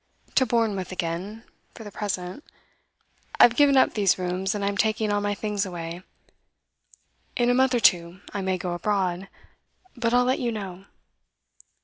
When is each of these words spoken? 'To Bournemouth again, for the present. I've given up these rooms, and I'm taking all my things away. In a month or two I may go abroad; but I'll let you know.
'To 0.33 0.47
Bournemouth 0.47 0.91
again, 0.91 1.43
for 1.75 1.83
the 1.83 1.91
present. 1.91 2.43
I've 3.39 3.55
given 3.55 3.77
up 3.77 3.93
these 3.93 4.17
rooms, 4.17 4.55
and 4.55 4.65
I'm 4.65 4.75
taking 4.75 5.11
all 5.11 5.21
my 5.21 5.35
things 5.35 5.63
away. 5.63 6.01
In 7.35 7.51
a 7.51 7.53
month 7.53 7.75
or 7.75 7.79
two 7.79 8.19
I 8.33 8.41
may 8.41 8.57
go 8.57 8.73
abroad; 8.73 9.29
but 9.95 10.11
I'll 10.11 10.25
let 10.25 10.39
you 10.39 10.51
know. 10.51 10.85